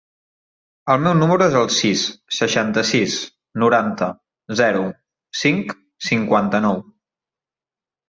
El 0.93 1.03
meu 1.07 1.13
número 1.19 1.45
es 1.47 1.57
el 1.59 1.69
sis, 1.75 2.05
seixanta-sis, 2.39 3.19
noranta, 3.67 4.11
zero, 4.65 4.83
cinc, 5.45 5.81
cinquanta-nou. 6.11 6.87